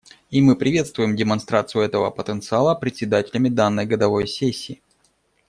И 0.31 0.41
мы 0.41 0.55
приветствуем 0.55 1.15
демонстрацию 1.15 1.83
этого 1.83 2.09
потенциала 2.09 2.73
председателями 2.73 3.49
данной 3.49 3.85
годовой 3.85 4.27
сессии. 4.27 4.81